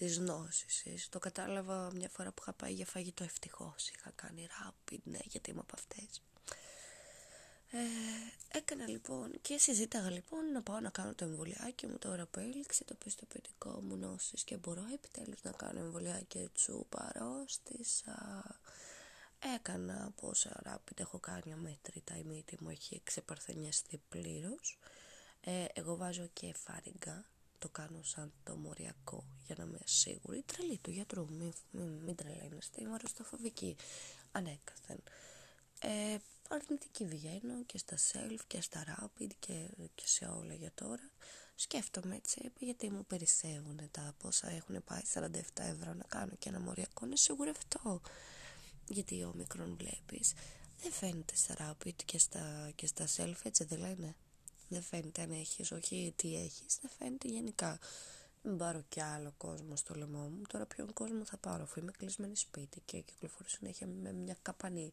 της 0.00 0.18
νόσης. 0.18 1.08
Το 1.08 1.18
κατάλαβα 1.18 1.90
μια 1.94 2.08
φορά 2.08 2.32
που 2.32 2.42
είχα 2.42 2.52
πάει 2.52 2.72
για 2.72 2.86
φαγητό 2.86 3.24
ευτυχώς. 3.24 3.88
Είχα 3.88 4.12
κάνει 4.14 4.48
rapid, 4.50 4.98
ναι, 5.04 5.18
γιατί 5.24 5.50
είμαι 5.50 5.60
από 5.60 5.74
αυτές. 5.74 6.22
Ε, 7.70 7.78
έκανα 8.58 8.88
λοιπόν 8.88 9.32
και 9.42 9.58
συζήταγα 9.58 10.10
λοιπόν 10.10 10.52
να 10.52 10.62
πάω 10.62 10.80
να 10.80 10.90
κάνω 10.90 11.14
το 11.14 11.24
εμβολιάκι 11.24 11.86
μου 11.86 11.98
τώρα 11.98 12.26
που 12.26 12.38
έληξε 12.38 12.84
το 12.84 12.94
πιστοποιητικό 12.94 13.80
μου 13.82 13.96
νόσης 13.96 14.44
και 14.44 14.56
μπορώ 14.56 14.84
επιτέλους 14.92 15.42
να 15.42 15.50
κάνω 15.50 15.78
εμβολιάκι 15.78 16.48
τσου 16.54 16.86
παρόστησα. 16.88 18.44
Έκανα 19.54 20.12
πόσα 20.20 20.60
ράπιντ 20.62 21.00
έχω 21.00 21.18
κάνει 21.18 21.52
αμέτρητα 21.52 22.16
η 22.16 22.22
μύτη 22.24 22.56
μου 22.60 22.68
έχει 22.70 23.00
ξεπαρθενιαστεί 23.04 24.02
πλήρως. 24.08 24.78
Ε, 25.40 25.64
εγώ 25.72 25.96
βάζω 25.96 26.28
και 26.32 26.54
φάριγγα, 26.54 27.24
το 27.60 27.68
κάνω 27.68 28.02
σαν 28.02 28.32
το 28.44 28.56
μοριακό 28.56 29.24
για 29.46 29.54
να 29.58 29.64
είμαι 29.64 29.80
σίγουρη. 29.84 30.42
Τρελή 30.42 30.78
του 30.78 30.90
γιατρού, 30.90 31.26
μην, 31.30 31.52
μην, 31.70 31.88
μην 31.88 32.16
τρελαίνεστε, 32.16 32.82
είμαι 32.82 32.94
αρρωστοφοβική 32.94 33.76
ανέκαθεν. 34.32 35.02
Ε, 35.80 36.16
αρνητική 36.48 37.06
βγαίνω 37.06 37.64
και 37.66 37.78
στα 37.78 37.96
self 37.96 38.38
και 38.46 38.60
στα 38.60 38.84
rapid 38.88 39.30
και, 39.38 39.68
και 39.94 40.06
σε 40.06 40.24
όλα 40.24 40.54
για 40.54 40.70
τώρα. 40.74 41.10
Σκέφτομαι 41.54 42.16
έτσι, 42.16 42.52
γιατί 42.58 42.90
μου 42.90 43.04
περισσεύουν 43.06 43.80
τα 43.90 44.14
πόσα 44.18 44.50
έχουν 44.50 44.84
πάει 44.84 45.00
47 45.14 45.28
ευρώ 45.54 45.94
να 45.94 46.04
κάνω 46.04 46.32
και 46.38 46.48
ένα 46.48 46.60
μοριακό, 46.60 47.06
είναι 47.06 47.16
σίγουρο 47.16 47.50
αυτό. 47.50 48.00
Γιατί 48.88 49.22
ο 49.22 49.32
μικρόν 49.36 49.76
βλέπεις, 49.76 50.32
δεν 50.82 50.92
φαίνεται 50.92 51.36
στα 51.36 51.54
rapid 51.58 51.94
και 52.04 52.18
στα, 52.18 52.70
και 52.74 52.86
στα 52.86 53.06
self, 53.16 53.36
έτσι 53.42 53.64
δεν 53.64 53.78
λένε. 53.78 54.16
Δεν 54.70 54.82
φαίνεται 54.82 55.22
αν 55.22 55.30
έχεις, 55.30 55.72
όχι 55.72 56.12
τι 56.16 56.36
έχεις, 56.36 56.78
δεν 56.80 56.90
φαίνεται 56.98 57.28
γενικά. 57.28 57.78
Μην 58.42 58.56
πάρω 58.56 58.84
κι 58.88 59.00
άλλο 59.00 59.34
κόσμο 59.36 59.76
στο 59.76 59.94
λαιμό 59.94 60.18
μου. 60.18 60.42
Τώρα 60.48 60.66
ποιον 60.66 60.92
κόσμο 60.92 61.24
θα 61.24 61.36
πάρω, 61.36 61.62
αφού 61.62 61.80
είμαι 61.80 61.90
κλεισμένη 61.98 62.36
σπίτι 62.36 62.80
και 62.84 63.00
κυκλοφορώ 63.00 63.48
συνέχεια 63.48 63.86
με 63.86 64.12
μια 64.12 64.36
καπανή. 64.42 64.92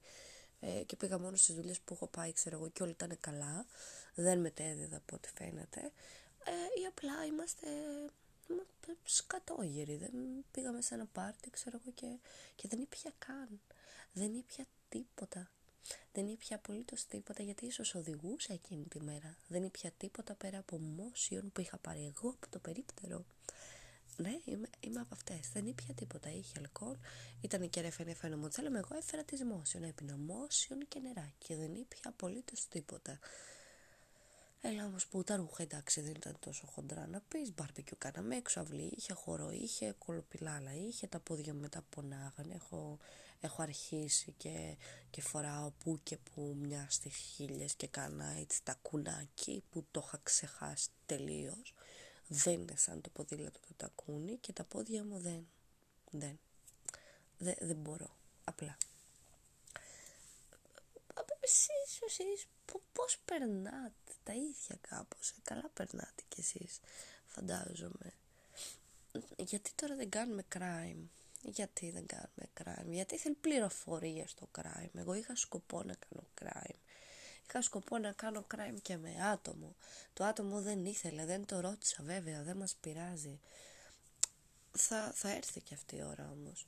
Ε, 0.59 0.83
και 0.83 0.95
πήγα 0.95 1.19
μόνο 1.19 1.35
στις 1.35 1.55
δουλειές 1.55 1.79
που 1.79 1.93
έχω 1.93 2.07
πάει 2.07 2.33
ξέρω 2.33 2.57
εγώ 2.57 2.69
και 2.69 2.83
όλοι 2.83 2.91
ήταν 2.91 3.17
καλά. 3.19 3.65
Δεν 4.15 4.39
μετέδιδα 4.39 4.97
από 4.97 5.15
ό,τι 5.15 5.29
φαίνεται. 5.37 5.79
Ε, 6.43 6.81
ή 6.81 6.85
απλά 6.85 7.25
είμαστε 7.25 7.67
σκατόγεροι. 9.03 9.95
Δεν 9.97 10.11
πήγαμε 10.51 10.81
σε 10.81 10.93
ένα 10.93 11.05
πάρτι 11.05 11.49
ξέρω 11.49 11.79
εγώ 11.81 11.91
και, 11.93 12.19
και 12.55 12.67
δεν 12.67 12.79
ήπια 12.79 13.11
καν. 13.17 13.61
Δεν 14.13 14.33
ήπια 14.33 14.65
τίποτα 14.89 15.51
δεν 16.11 16.27
ήπια 16.27 16.55
απολύτως 16.55 17.05
τίποτα 17.05 17.43
γιατί 17.43 17.65
ίσως 17.65 17.95
οδηγούσα 17.95 18.53
εκείνη 18.53 18.85
τη 18.85 19.01
μέρα. 19.01 19.37
Δεν 19.47 19.63
ήπια 19.63 19.91
τίποτα 19.91 20.35
πέρα 20.35 20.57
από 20.57 20.77
μόσιον 20.77 21.51
που 21.51 21.61
είχα 21.61 21.77
πάρει 21.77 22.13
εγώ 22.15 22.29
από 22.29 22.49
το 22.49 22.59
περίπτερο. 22.59 23.25
Ναι, 24.17 24.39
είμαι, 24.45 24.69
είμαι 24.79 24.99
από 24.99 25.13
αυτές. 25.15 25.49
Δεν 25.53 25.65
ήπια 25.65 25.93
τίποτα. 25.93 26.29
Είχε 26.31 26.53
αλκοόλ, 26.57 26.97
ήταν 27.41 27.69
και 27.69 27.81
ρεφενέ 27.81 28.13
φαίνομαι 28.13 28.49
μου 28.57 28.75
Εγώ 28.75 28.97
έφερα 28.97 29.23
τη 29.23 29.43
Μόσιον. 29.43 29.83
Έπεινα 29.83 30.17
Μόσιον 30.17 30.87
και 30.87 30.99
νεράκι. 30.99 31.55
Δεν 31.55 31.75
ήπια 31.75 32.01
απολύτως 32.03 32.67
τίποτα. 32.67 33.19
Έλα 34.69 34.85
όμως 34.85 35.07
που 35.07 35.23
τα 35.23 35.35
ρούχα 35.35 35.63
εντάξει 35.63 36.01
δεν 36.01 36.11
ήταν 36.15 36.37
τόσο 36.39 36.67
χοντρά 36.67 37.07
να 37.07 37.21
πεις. 37.27 37.53
Μπαρμπεκιού 37.53 37.95
κάναμε 37.97 38.35
έξω, 38.35 38.59
αυλή 38.59 38.91
είχε, 38.95 39.13
χώρο 39.13 39.51
είχε, 39.51 39.95
κολοπιλάλα 39.97 40.75
είχε, 40.75 41.07
τα 41.07 41.19
πόδια 41.19 41.53
μου 41.53 41.59
μετά 41.59 41.81
πονάγανε. 41.89 42.53
Έχω, 42.53 42.97
έχω 43.39 43.61
αρχίσει 43.61 44.33
και, 44.37 44.77
και 45.09 45.21
φοράω 45.21 45.71
που 45.71 45.99
και 46.03 46.17
που 46.17 46.55
μια 46.59 46.87
στη 46.89 47.09
χίλιες 47.09 47.75
και 47.75 47.87
κάνα 47.87 48.25
έτσι 48.39 48.63
τα 48.63 48.75
κουνάκι 48.81 49.63
που 49.69 49.85
το 49.91 50.03
είχα 50.05 50.19
ξεχάσει 50.23 50.89
τελείως 51.05 51.73
δεν 52.27 52.53
είναι 52.53 52.75
σαν 52.75 53.01
το 53.01 53.09
ποδήλατο 53.09 53.59
το 53.59 53.73
τακούνι 53.77 54.37
και 54.37 54.53
τα 54.53 54.63
πόδια 54.63 55.03
μου 55.03 55.19
δεν, 55.19 55.47
δεν, 56.11 56.39
δεν, 57.37 57.55
δεν 57.59 57.75
μπορώ, 57.75 58.17
απλά. 58.43 58.77
Εσείς, 61.47 62.01
εσείς, 62.07 62.47
πώς 62.93 63.17
περνάτε; 63.25 64.11
Τα 64.23 64.33
ίδια 64.33 64.77
κάπως, 64.81 65.29
ε, 65.29 65.35
καλά 65.43 65.69
περνάτε 65.73 66.23
κι 66.27 66.39
εσείς, 66.39 66.79
φαντάζομαι. 67.25 68.13
Γιατί 69.37 69.71
τώρα 69.75 69.95
δεν 69.95 70.09
κάνουμε 70.09 70.45
crime, 70.55 71.03
γιατί 71.41 71.91
δεν 71.91 72.05
κάνουμε 72.05 72.49
crime, 72.63 72.91
γιατί 72.91 73.17
θέλει 73.17 73.35
πληροφορία 73.35 74.27
στο 74.27 74.49
crime, 74.57 74.93
εγώ 74.93 75.13
είχα 75.13 75.35
σκοπό 75.35 75.83
να 75.83 75.95
κάνω 75.95 76.27
crime 76.41 76.75
Είχα 77.49 77.61
σκοπό 77.61 77.97
να 77.97 78.11
κάνω 78.11 78.45
crime 78.55 78.77
και 78.81 78.97
με 78.97 79.15
άτομο. 79.23 79.75
Το 80.13 80.23
άτομο 80.23 80.61
δεν 80.61 80.85
ήθελε, 80.85 81.25
δεν 81.25 81.45
το 81.45 81.59
ρώτησα 81.59 82.03
βέβαια, 82.03 82.43
δεν 82.43 82.57
μας 82.57 82.75
πειράζει. 82.75 83.39
Θα, 84.71 85.11
θα 85.15 85.29
έρθει 85.29 85.61
και 85.61 85.73
αυτή 85.73 85.95
η 85.95 86.03
ώρα 86.03 86.29
όμως. 86.31 86.67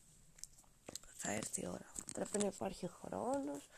Θα 1.17 1.31
έρθει 1.31 1.61
η 1.61 1.67
ώρα. 1.67 1.91
Πρέπει 2.13 2.37
να 2.37 2.45
υπάρχει 2.45 2.87
χρόνος, 2.87 3.69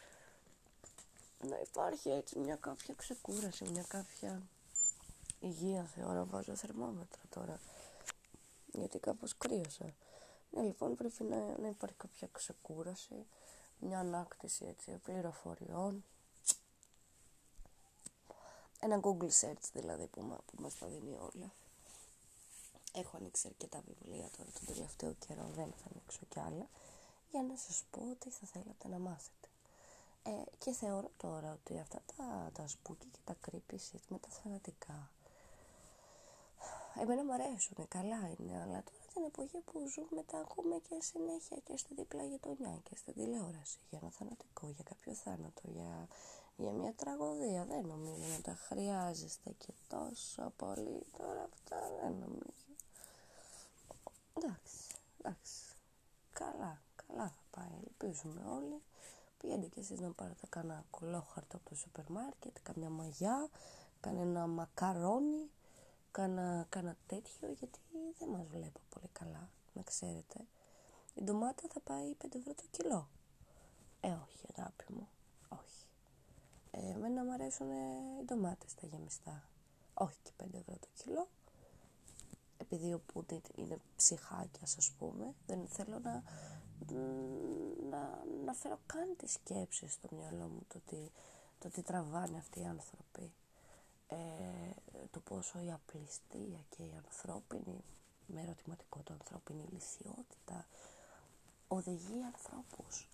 να 1.48 1.60
υπάρχει 1.60 2.10
έτσι 2.10 2.40
μια 2.40 2.56
κάποια 2.56 2.94
ξεκούραση, 2.94 3.70
μια 3.70 3.84
κάποια 3.88 4.42
υγεία 5.40 5.84
θεωρώ. 5.84 6.26
Βάζω 6.26 6.56
θερμόμετρο 6.56 7.22
τώρα, 7.30 7.60
γιατί 8.74 9.00
κάπως 9.00 9.38
κρύωσα. 9.38 9.94
Ναι, 10.52 10.62
λοιπόν 10.62 10.96
πρέπει 10.96 11.24
να, 11.24 11.58
να 11.58 11.68
υπάρχει 11.68 11.96
κάποια 11.98 12.28
ξεκούραση, 12.32 13.26
μια 13.80 14.00
ανάκτηση 14.00 14.66
έτσι, 14.66 14.92
πληροφοριών, 15.04 16.04
ένα 18.80 19.00
Google 19.04 19.30
search 19.42 19.66
δηλαδή 19.74 20.06
που, 20.08 20.22
μα, 20.22 20.36
που 20.36 20.62
μας 20.62 20.78
τα 20.78 20.88
δίνει 20.88 21.18
όλα. 21.18 21.52
Έχω 22.94 23.18
ανοίξει 23.18 23.48
αρκετά 23.48 23.82
βιβλία 23.88 24.30
τώρα 24.38 24.50
τον 24.60 24.66
τελευταίο 24.66 25.14
καιρό, 25.28 25.50
δεν 25.56 25.74
θα 25.78 25.90
ανοίξω 25.92 26.20
κι 26.30 26.40
άλλα, 26.40 26.68
για 27.32 27.42
να 27.42 27.56
σας 27.56 27.84
πω 27.92 28.16
τι 28.20 28.30
θα 28.30 28.48
θέλατε 28.48 28.88
να 28.88 28.98
μάθετε. 28.98 29.48
Ε, 30.24 30.32
και 30.58 30.72
θεωρώ 30.72 31.12
τώρα 31.18 31.52
ότι 31.52 31.80
αυτά 31.80 32.02
τα, 32.16 32.50
τα 32.54 32.68
σπούκι 32.68 33.08
και 33.12 33.20
τα 33.24 33.36
creepy 33.46 33.74
shit 33.74 34.04
με 34.08 34.18
τα 34.20 34.28
θανατικά, 34.30 35.12
εμένα 37.02 37.24
μου 37.24 37.34
αρέσουν, 37.34 37.88
καλά 37.88 38.22
είναι, 38.38 38.62
αλλά 38.62 38.84
τώρα 38.84 39.04
την 39.14 39.24
εποχή 39.24 39.58
που 39.58 39.88
ζούμε 39.94 40.24
τα 40.24 40.38
ακούμε 40.38 40.76
και 40.78 40.96
συνέχεια 41.02 41.58
και 41.64 41.78
στη 41.78 41.94
δίπλα 41.94 42.24
γειτονιά 42.24 42.80
και 42.84 42.96
στην 42.96 43.14
τηλεόραση 43.14 43.80
για 43.90 44.00
ένα 44.02 44.12
θανατικό, 44.12 44.70
για 44.70 44.84
κάποιο 44.84 45.14
θάνατο, 45.14 45.62
για 45.64 46.08
για 46.62 46.72
μια 46.72 46.94
τραγωδία. 46.94 47.66
Δεν 47.66 47.86
νομίζω 47.86 48.26
να 48.36 48.42
τα 48.42 48.56
χρειάζεστε 48.68 49.52
και 49.58 49.74
τόσο 49.88 50.54
πολύ. 50.56 51.06
Τώρα 51.18 51.50
αυτά 51.54 51.80
δεν 52.02 52.14
νομίζω. 52.20 52.70
Εντάξει, 54.34 54.78
εντάξει. 55.20 55.62
Καλά, 56.34 56.82
καλά 57.06 57.28
θα 57.28 57.44
πάει. 57.52 57.80
Ελπίζουμε 57.88 58.42
όλοι. 58.50 58.82
Πηγαίνετε 59.42 59.68
κι 59.68 59.80
εσείς 59.80 60.00
να 60.00 60.12
πάρετε 60.12 60.48
κανένα 60.50 60.86
κολόχαρτο 60.90 61.58
από 61.58 61.70
το 61.70 61.76
σούπερ 61.76 62.10
μάρκετ, 62.10 62.58
καμιά 62.64 62.90
μαγιά, 62.90 63.50
κανένα 64.00 64.48
μακαρόνι, 64.48 65.50
κάνα, 66.12 66.66
κάνα 66.70 66.98
τέτοιο, 67.08 67.52
γιατί 67.60 67.80
δεν 68.20 68.30
μας 68.30 68.48
βλέπω 68.48 68.80
πολύ 68.90 69.08
καλά, 69.14 69.50
να 69.74 69.82
ξέρετε. 69.82 70.46
Η 71.14 71.24
ντομάτα 71.24 71.64
θα 71.74 71.80
πάει 71.80 72.16
5 72.22 72.36
ευρώ 72.36 72.54
το 72.54 72.64
κιλό. 72.72 73.08
Ε, 74.00 74.08
όχι, 74.08 74.46
αγάπη 74.56 74.86
μου, 74.94 75.08
όχι. 75.50 75.86
Ε, 76.72 76.92
εμένα 76.92 77.24
μου 77.24 77.32
αρέσουν 77.34 77.70
οι 77.72 78.24
ντομάτες 78.26 78.74
τα 78.74 78.88
γεμιστά. 78.88 79.44
Όχι 79.94 80.18
και 80.24 80.32
5 80.38 80.46
ευρώ 80.54 80.76
το 80.80 80.88
κιλό. 80.94 81.28
Επειδή 82.58 82.94
ο 82.94 83.00
Πούτιν 83.00 83.42
είναι 83.56 83.78
ψυχάκια, 83.96 84.62
ας 84.64 84.92
πούμε, 85.00 85.34
δεν 85.48 85.68
θέλω 85.68 86.00
να, 86.00 86.24
να, 87.90 88.24
να 88.46 88.54
φέρω 88.54 88.80
καν 88.86 89.16
τη 89.18 89.28
σκέψη 89.30 89.88
στο 89.88 90.10
μυαλό 90.12 90.48
μου 90.48 90.66
το 90.68 90.82
ότι, 90.86 91.12
το 91.60 91.68
ότι 91.68 91.82
τραβάνε 91.82 92.38
αυτοί 92.38 92.60
οι 92.60 92.66
άνθρωποι. 92.66 93.32
Ε, 94.08 94.18
το 95.12 95.20
πόσο 95.20 95.60
η 95.60 95.72
απληστία 95.72 96.60
και 96.70 96.84
η 96.84 96.94
ανθρώπινη, 97.06 97.84
με 98.26 98.42
ερωτηματικό 98.42 99.00
το 99.04 99.14
ανθρώπινη 99.14 99.66
λυσιότητα, 99.72 100.66
οδηγεί 101.68 102.24
ανθρώπους 102.24 103.08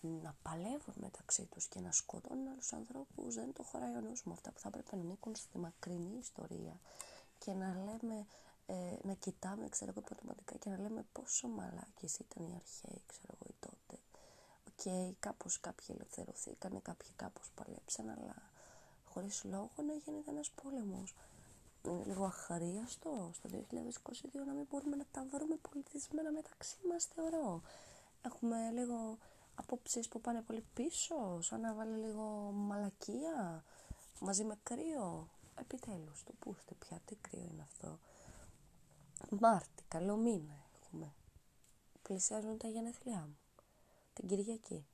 να 0.00 0.34
παλεύουν 0.42 0.94
μεταξύ 0.94 1.44
τους 1.44 1.66
και 1.66 1.80
να 1.80 1.92
σκοτώνουν 1.92 2.48
άλλους 2.48 2.72
ανθρώπους 2.72 3.34
δεν 3.34 3.52
το 3.52 3.62
χωράει 3.62 3.94
ο 3.96 4.00
νους 4.00 4.22
μου 4.22 4.32
αυτά 4.32 4.50
που 4.50 4.58
θα 4.58 4.68
έπρεπε 4.68 4.96
να 4.96 5.02
ανήκουν 5.02 5.34
στη 5.34 5.58
μακρινή 5.58 6.18
ιστορία 6.18 6.80
και 7.38 7.52
να 7.52 7.74
λέμε 7.74 8.26
ε, 8.66 8.74
να 9.02 9.12
κοιτάμε 9.12 9.68
ξέρω 9.68 9.90
εγώ 9.90 10.00
υποτιματικά 10.04 10.56
και 10.56 10.70
να 10.70 10.78
λέμε 10.78 11.04
πόσο 11.12 11.48
μαλάκες 11.48 12.18
ήταν 12.18 12.46
οι 12.46 12.54
αρχαίοι 12.54 13.02
ξέρω 13.06 13.32
εγώ 13.34 13.46
οι 13.50 13.54
τότε 13.60 14.00
και 14.76 15.14
κάπως 15.20 15.60
κάποιοι 15.60 15.86
ελευθερωθήκανε 15.88 16.78
κάποιοι 16.82 17.10
κάπως 17.16 17.50
παλέψαν 17.54 18.08
αλλά 18.08 18.50
χωρίς 19.04 19.44
λόγο 19.44 19.70
να 19.86 19.92
γίνεται 19.92 20.30
ένας 20.30 20.50
πόλεμος 20.50 21.14
είναι 21.82 22.04
λίγο 22.04 22.24
αχαρίαστο 22.24 23.30
στο 23.32 23.48
2022 23.52 23.58
να 24.46 24.52
μην 24.52 24.66
μπορούμε 24.70 24.96
να 24.96 25.04
τα 25.10 25.26
βρούμε 25.32 25.56
πολιτισμένα 25.70 26.32
μεταξύ 26.32 26.76
μας 26.88 27.04
θεωρώ 27.04 27.62
έχουμε 28.22 28.70
λίγο 28.70 29.18
απόψεις 29.54 30.08
που 30.08 30.20
πάνε 30.20 30.40
πολύ 30.40 30.64
πίσω, 30.74 31.40
σαν 31.40 31.60
να 31.60 31.74
βάλει 31.74 31.96
λίγο 31.96 32.50
μαλακία 32.54 33.64
μαζί 34.18 34.44
με 34.44 34.58
κρύο. 34.62 35.28
Επιτέλους, 35.54 36.22
το 36.24 36.32
πούστε 36.38 36.74
πια, 36.78 37.00
τι 37.04 37.14
κρύο 37.14 37.48
είναι 37.52 37.62
αυτό. 37.62 37.98
Μάρτι, 39.30 39.82
καλό 39.88 40.16
μήνα 40.16 40.54
έχουμε. 40.80 41.12
Πλησιάζουν 42.02 42.58
τα 42.58 42.68
γενέθλιά 42.68 43.20
μου. 43.20 43.36
Την 44.12 44.28
Κυριακή. 44.28 44.86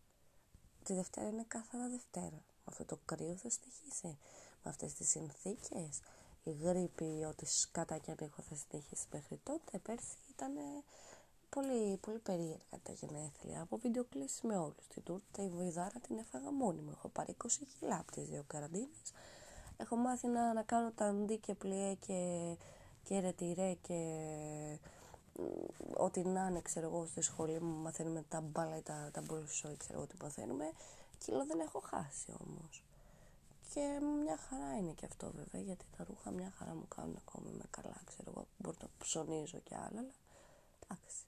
Τη 0.83 0.95
Δευτέρα 0.95 1.29
είναι 1.29 1.45
καθαρά 1.49 1.89
Δευτέρα. 1.89 2.37
Με 2.37 2.65
αυτό 2.65 2.85
το 2.85 2.99
κρύο 3.05 3.37
θα 3.37 3.51
στοιχήσει. 3.51 4.19
Με 4.63 4.71
αυτές 4.71 4.95
τις 4.95 5.09
συνθήκες. 5.09 6.01
Η 6.43 6.51
γρήπη, 6.51 7.25
ό,τι 7.29 7.47
σκάτα 7.47 7.99
και 7.99 8.11
αν 8.11 8.17
έχω 8.21 8.43
θα 8.43 8.55
στοιχήσει 8.55 9.07
μέχρι 9.13 9.41
τότε. 9.43 9.79
Πέρσι 9.79 10.17
ήταν 10.31 10.53
πολύ, 11.49 11.97
πολύ 11.97 12.19
περίεργα 12.19 12.79
τα 12.83 12.93
γενέθλια. 12.93 13.63
Από 13.63 13.77
βιντεοκλήσεις 13.77 14.41
με 14.43 14.57
όλους. 14.57 14.87
Την 14.89 15.03
τούρτα, 15.03 15.43
η 15.43 15.49
βοηδάρα 15.49 16.01
την 16.01 16.19
έφαγα 16.19 16.51
μόνη 16.51 16.81
μου. 16.81 16.91
Έχω 16.91 17.09
πάρει 17.09 17.37
20 17.45 17.47
κιλά 17.79 17.99
από 17.99 18.13
τις 18.13 18.29
δύο 18.29 18.45
καραντίνες. 18.47 19.13
Έχω 19.77 19.97
μάθει 19.97 20.27
να, 20.27 20.53
να 20.53 20.63
κάνω 20.63 20.91
τα 20.91 21.05
αντί 21.05 21.39
και 21.39 21.55
πλιέ 21.55 21.95
και, 21.95 22.57
και 23.09 23.21
ρετυρέ 23.21 23.75
και 23.75 23.99
ό,τι 25.97 26.25
να 26.25 26.47
είναι, 26.47 26.61
ξέρω 26.61 26.87
εγώ, 26.87 27.07
στη 27.07 27.21
σχολή 27.21 27.61
μου 27.61 27.83
μαθαίνουμε 27.83 28.25
τα 28.29 28.41
μπάλα 28.41 28.77
ή 28.77 28.83
τα, 28.83 29.11
τα 29.13 29.21
μπολσόι, 29.21 29.77
ξέρω 29.77 29.99
εγώ 29.99 30.07
τι 30.07 30.17
μαθαίνουμε. 30.23 30.73
Κιλό 31.19 31.47
δεν 31.47 31.61
έχω 31.61 31.81
χάσει 31.81 32.33
όμως. 32.41 32.83
Και 33.73 34.01
μια 34.25 34.37
χαρά 34.37 34.77
είναι 34.77 34.93
και 34.93 35.07
αυτό 35.07 35.31
βέβαια, 35.31 35.63
γιατί 35.63 35.85
τα 35.97 36.05
ρούχα 36.05 36.31
μια 36.31 36.53
χαρά 36.59 36.75
μου 36.75 36.89
κάνουν 36.89 37.17
ακόμη 37.17 37.51
με 37.51 37.65
καλά, 37.71 38.01
ξέρω 38.05 38.31
εγώ, 38.31 38.47
μπορώ 38.59 38.77
να 38.81 38.89
ψωνίζω 38.99 39.59
και 39.59 39.75
άλλα, 39.75 40.01
αλλά 40.01 40.15
εντάξει 40.83 41.25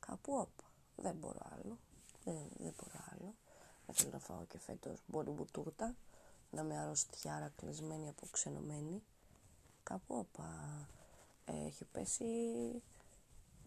κάπου 0.00 0.32
όπα. 0.32 0.64
Δεν 0.96 1.14
μπορώ 1.14 1.40
άλλο. 1.52 1.78
Δεν, 2.24 2.48
δεν 2.58 2.74
μπορώ 2.76 3.04
άλλο. 3.12 3.34
Δεν 3.86 3.94
θέλω 3.94 4.10
να 4.12 4.18
φάω 4.18 4.44
και 4.44 4.58
φέτος 4.58 4.98
μπορεί 5.06 5.30
μου 5.30 5.46
τούρτα. 5.52 5.94
Να 6.50 6.62
με 6.62 6.78
αρρωστιάρα 6.78 7.52
κλεισμένη 7.56 8.08
από 8.08 8.26
ξενωμένη. 8.30 9.02
Κάπου 9.82 10.16
όπα. 10.16 10.48
Ε, 11.44 11.66
έχει 11.66 11.84
πέσει 11.84 12.26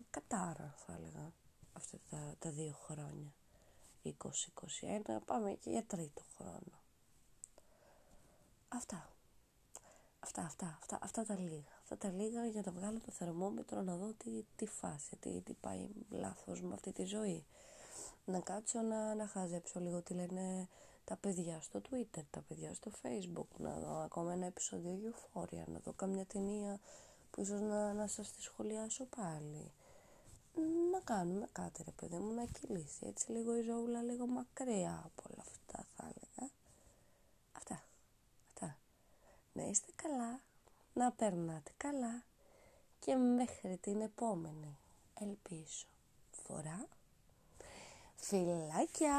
κατάρα 0.09 0.73
θα 0.77 0.93
έλεγα 0.93 1.31
αυτά 1.73 1.97
τα, 2.09 2.35
τα 2.39 2.49
δύο 2.49 2.73
χρόνια. 2.85 3.33
20-21 4.03 4.11
πάμε 5.25 5.51
και 5.51 5.69
για 5.69 5.83
τρίτο 5.83 6.21
χρόνο. 6.37 6.81
Αυτά. 8.67 9.09
Αυτά, 10.19 10.41
αυτά, 10.41 10.77
αυτά, 10.81 10.99
αυτά 11.01 11.25
τα 11.25 11.35
λίγα. 11.35 11.63
Αυτά 11.81 11.97
τα 11.97 12.09
λίγα 12.09 12.45
για 12.45 12.61
να 12.65 12.71
βγάλω 12.71 12.99
το 12.99 13.11
θερμόμετρο 13.11 13.81
να 13.81 13.95
δω 13.95 14.13
τι, 14.17 14.43
τι 14.55 14.65
φάση, 14.65 15.15
τι, 15.15 15.41
τι 15.41 15.53
πάει 15.53 15.89
λάθος 16.09 16.61
με 16.61 16.73
αυτή 16.73 16.91
τη 16.91 17.03
ζωή. 17.03 17.45
Να 18.25 18.39
κάτσω 18.39 18.81
να, 18.81 19.15
να 19.15 19.27
χαζέψω 19.27 19.79
λίγο 19.79 20.01
τι 20.01 20.13
λένε 20.13 20.67
τα 21.03 21.15
παιδιά 21.15 21.61
στο 21.61 21.81
Twitter, 21.89 22.21
τα 22.29 22.43
παιδιά 22.47 22.73
στο 22.73 22.91
Facebook, 23.01 23.57
να 23.57 23.79
δω 23.79 23.97
ακόμα 23.97 24.33
ένα 24.33 24.45
επεισόδιο 24.45 25.13
Euphoria, 25.13 25.63
να 25.65 25.79
δω 25.79 25.93
καμιά 25.93 26.25
ταινία 26.25 26.79
που 27.35 27.41
ίσως 27.41 27.61
να, 27.61 27.93
να 27.93 28.07
σας 28.07 28.31
τη 28.31 28.41
σχολιάσω 28.41 29.05
πάλι. 29.05 29.71
Να 30.91 30.99
κάνουμε 30.99 31.47
κάτι 31.51 31.83
ρε 31.83 31.91
παιδί 31.91 32.17
μου, 32.17 32.33
να 32.33 32.45
κυλήσει 32.45 33.05
έτσι 33.07 33.31
λίγο 33.31 33.57
η 33.57 33.61
ζωούλα 33.61 34.01
λίγο 34.01 34.27
μακριά 34.27 35.01
από 35.05 35.23
όλα 35.29 35.41
αυτά 35.41 35.85
θα 35.95 36.03
έλεγα. 36.03 36.51
Αυτά, 37.51 37.83
αυτά. 38.47 38.77
Να 39.53 39.63
είστε 39.63 39.91
καλά 39.95 40.39
να 40.93 41.11
περνάτε 41.11 41.71
καλά 41.77 42.23
και 42.99 43.15
μέχρι 43.15 43.77
την 43.77 44.01
επόμενη 44.01 44.77
ελπίζω 45.13 45.85
φορά 46.31 46.87
φιλάκια 48.15 49.15